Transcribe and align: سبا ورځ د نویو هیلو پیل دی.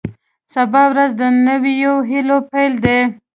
سبا 0.53 0.83
ورځ 0.91 1.11
د 1.21 1.23
نویو 1.47 1.93
هیلو 2.09 2.37
پیل 2.51 2.73
دی. 2.85 2.99